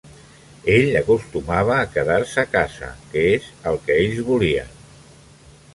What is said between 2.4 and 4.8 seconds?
a casa, que és el que ells volien.